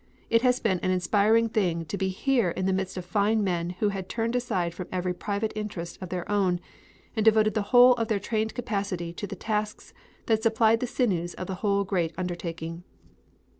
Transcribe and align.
It 0.31 0.41
has 0.41 0.59
been 0.59 0.79
an 0.79 0.89
inspiring 0.89 1.47
thing 1.49 1.85
to 1.85 1.95
be 1.95 2.09
here 2.09 2.49
in 2.49 2.65
the 2.65 2.73
midst 2.73 2.97
of 2.97 3.05
fine 3.05 3.43
men 3.43 3.69
who 3.77 3.89
had 3.89 4.09
turned 4.09 4.35
aside 4.35 4.73
from 4.73 4.87
every 4.91 5.13
private 5.13 5.53
interest 5.55 5.99
of 6.01 6.09
their 6.09 6.27
own 6.27 6.59
and 7.15 7.23
devoted 7.23 7.53
the 7.53 7.61
whole 7.69 7.93
of 7.93 8.07
their 8.07 8.17
trained 8.17 8.55
capacity 8.55 9.13
to 9.13 9.27
the 9.27 9.35
tasks 9.35 9.93
that 10.25 10.41
supplied 10.41 10.79
the 10.79 10.87
sinews 10.87 11.35
of 11.35 11.45
the 11.45 11.53
whole 11.61 11.83
great 11.83 12.15
undertaking! 12.17 12.81